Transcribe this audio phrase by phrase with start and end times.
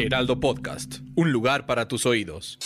[0.00, 2.58] Heraldo Podcast, un lugar para tus oídos.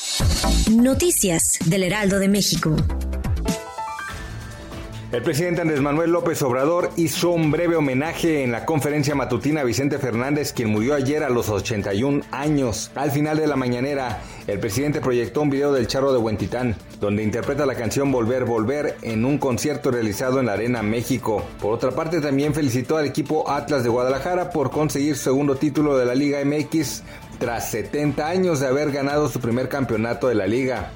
[0.70, 2.76] Noticias del Heraldo de México.
[5.14, 9.64] El presidente Andrés Manuel López Obrador hizo un breve homenaje en la conferencia matutina a
[9.64, 12.90] Vicente Fernández, quien murió ayer a los 81 años.
[12.96, 17.22] Al final de la mañanera, el presidente proyectó un video del Charro de Huentitán, donde
[17.22, 21.44] interpreta la canción Volver, Volver en un concierto realizado en la Arena México.
[21.60, 25.96] Por otra parte, también felicitó al equipo Atlas de Guadalajara por conseguir su segundo título
[25.96, 27.04] de la Liga MX
[27.38, 30.90] tras 70 años de haber ganado su primer campeonato de la liga.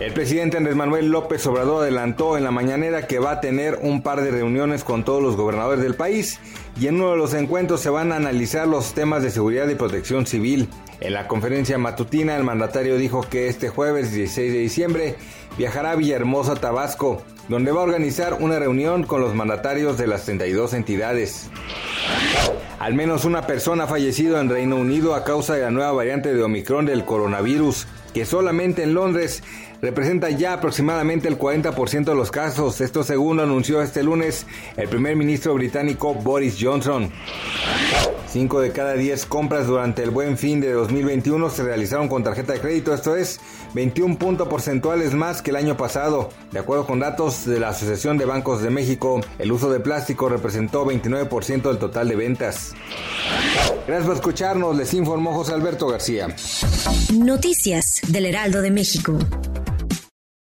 [0.00, 4.02] El presidente Andrés Manuel López Obrador adelantó en la mañanera que va a tener un
[4.02, 6.40] par de reuniones con todos los gobernadores del país
[6.80, 9.74] y en uno de los encuentros se van a analizar los temas de seguridad y
[9.74, 10.70] protección civil.
[11.00, 15.16] En la conferencia matutina el mandatario dijo que este jueves 16 de diciembre
[15.58, 20.24] viajará a Villahermosa, Tabasco, donde va a organizar una reunión con los mandatarios de las
[20.24, 21.50] 32 entidades.
[22.78, 26.34] Al menos una persona ha fallecido en Reino Unido a causa de la nueva variante
[26.34, 29.42] de Omicron del coronavirus, que solamente en Londres
[29.82, 32.80] representa ya aproximadamente el 40% de los casos.
[32.80, 37.12] Esto según anunció este lunes el primer ministro británico Boris Johnson.
[38.30, 42.52] Cinco de cada 10 compras durante el buen fin de 2021 se realizaron con tarjeta
[42.52, 43.40] de crédito, esto es
[43.74, 46.28] 21 puntos porcentuales más que el año pasado.
[46.52, 50.28] De acuerdo con datos de la Asociación de Bancos de México, el uso de plástico
[50.28, 52.72] representó 29% del total de ventas.
[53.88, 56.28] Gracias por escucharnos, les informó José Alberto García.
[57.12, 59.18] Noticias del Heraldo de México.